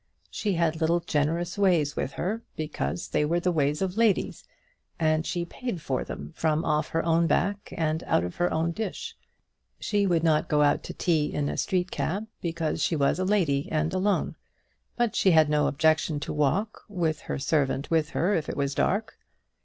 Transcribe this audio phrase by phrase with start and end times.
[0.31, 4.43] She had little generous ways with her, because they were the ways of ladies,
[4.99, 8.71] and she paid for them from off her own back and out of her own
[8.71, 9.15] dish.
[9.79, 13.25] She would not go out to tea in a street cab, because she was a
[13.25, 14.37] lady and alone;
[14.95, 18.73] but she had no objection to walk, with her servant with her if it was
[18.73, 19.19] dark.